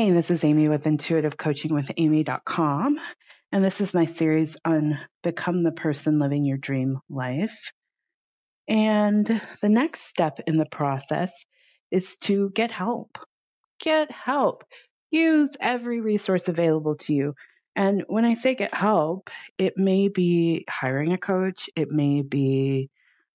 [0.00, 2.98] Hey, this is Amy with intuitivecoachingwithamy.com.
[3.52, 7.70] And this is my series on Become the Person Living Your Dream Life.
[8.66, 9.26] And
[9.60, 11.44] the next step in the process
[11.90, 13.18] is to get help.
[13.78, 14.64] Get help.
[15.10, 17.34] Use every resource available to you.
[17.76, 19.28] And when I say get help,
[19.58, 22.88] it may be hiring a coach, it may be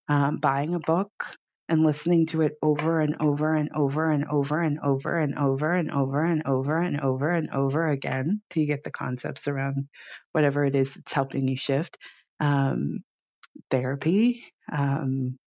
[0.08, 1.38] um, buying a book,
[1.68, 5.74] and listening to it over and over and over and over and over and over
[5.74, 9.88] and over and over and over and over again till you get the concepts around
[10.32, 11.98] whatever it is that's helping you shift.
[12.40, 13.04] Um,
[13.72, 15.38] therapy, um,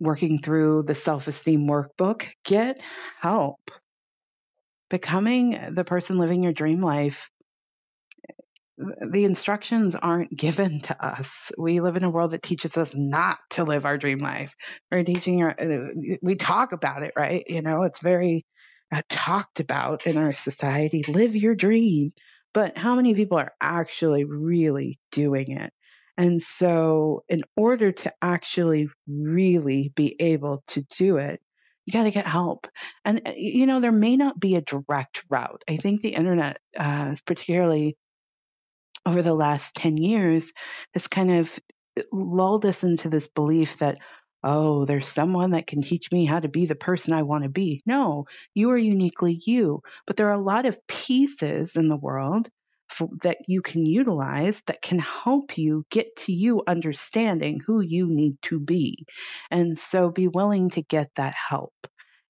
[0.00, 2.82] working through the self esteem workbook, get
[3.20, 3.60] help.
[4.88, 7.30] Becoming the person living your dream life
[8.78, 11.52] the instructions aren't given to us.
[11.56, 14.54] We live in a world that teaches us not to live our dream life.
[14.90, 15.88] We're teaching our, uh,
[16.22, 17.44] we talk about it, right?
[17.48, 18.44] You know, it's very
[18.92, 21.04] uh, talked about in our society.
[21.08, 22.10] Live your dream.
[22.52, 25.72] But how many people are actually really doing it?
[26.18, 31.40] And so, in order to actually really be able to do it,
[31.84, 32.68] you got to get help.
[33.04, 35.62] And, uh, you know, there may not be a direct route.
[35.68, 37.98] I think the internet uh, is particularly
[39.06, 40.52] over the last 10 years
[40.94, 41.58] has kind of
[41.98, 43.98] uh, lulled us into this belief that,
[44.44, 47.50] oh, there's someone that can teach me how to be the person I want to
[47.50, 47.82] be.
[47.86, 49.82] No, you are uniquely you.
[50.06, 52.48] But there are a lot of pieces in the world
[52.88, 58.08] for, that you can utilize that can help you get to you understanding who you
[58.08, 59.06] need to be.
[59.50, 61.74] And so be willing to get that help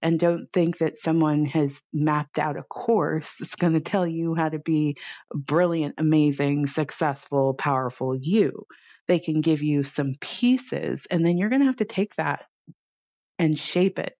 [0.02, 4.34] and don't think that someone has mapped out a course that's going to tell you
[4.34, 4.96] how to be
[5.34, 8.66] brilliant, amazing, successful, powerful you.
[9.08, 12.44] They can give you some pieces, and then you're going to have to take that
[13.38, 14.14] and shape it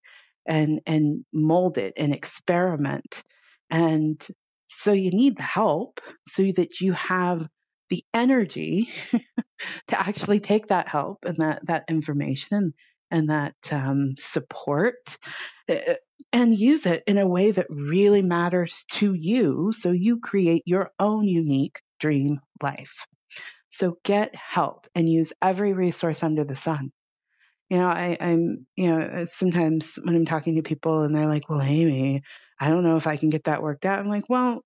[0.47, 3.23] and and mold it and experiment.
[3.71, 4.25] And
[4.69, 7.47] so you need the help so that you have
[7.91, 8.89] the energy
[9.89, 12.75] to actually take that help and that that information
[13.11, 14.97] and that um, support
[15.69, 15.77] uh,
[16.33, 20.91] and use it in a way that really matters to you so you create your
[20.99, 23.07] own unique dream life.
[23.71, 26.93] So get help and use every resource under the sun.
[27.69, 31.27] You know, I, I'm, you know, uh, sometimes when I'm talking to people and they're
[31.27, 32.23] like, well, Amy,
[32.61, 33.99] I don't know if I can get that worked out.
[33.99, 34.63] I'm like, well,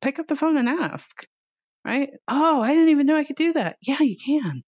[0.00, 1.24] pick up the phone and ask,
[1.84, 2.10] right?
[2.28, 3.78] Oh, I didn't even know I could do that.
[3.82, 4.62] Yeah, you can,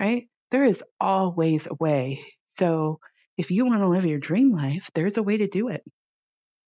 [0.00, 0.28] right?
[0.52, 2.20] There is always a way.
[2.44, 3.00] So
[3.38, 5.82] if you want to live your dream life, there's a way to do it.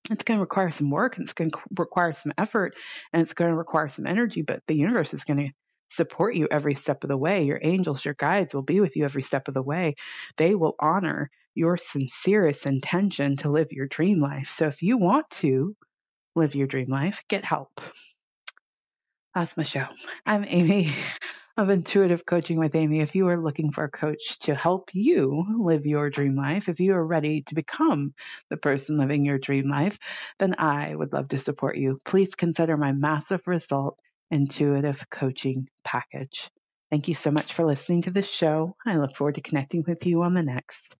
[0.09, 2.75] It's going to require some work and it's going to require some effort
[3.13, 5.53] and it's going to require some energy, but the universe is going to
[5.89, 7.43] support you every step of the way.
[7.43, 9.93] Your angels, your guides will be with you every step of the way.
[10.37, 14.47] They will honor your sincerest intention to live your dream life.
[14.47, 15.75] So if you want to
[16.35, 17.69] live your dream life, get help.
[19.35, 19.85] That's my show.
[20.25, 20.89] I'm Amy
[21.57, 23.01] of Intuitive Coaching with Amy.
[23.01, 26.79] If you are looking for a coach to help you live your dream life, if
[26.79, 28.13] you are ready to become
[28.49, 29.97] the person living your dream life,
[30.37, 31.99] then I would love to support you.
[32.05, 33.97] Please consider my massive result
[34.29, 36.49] intuitive coaching package.
[36.91, 38.75] Thank you so much for listening to this show.
[38.85, 40.95] I look forward to connecting with you on the next.